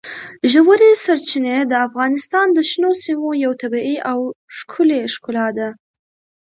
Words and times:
ژورې 0.51 0.91
سرچینې 1.03 1.57
د 1.67 1.73
افغانستان 1.87 2.47
د 2.53 2.59
شنو 2.69 2.91
سیمو 3.03 3.29
یوه 3.43 3.55
طبیعي 3.63 3.97
او 4.11 4.19
ښکلې 4.57 5.01
ښکلا 5.13 5.47
ده. 5.57 5.69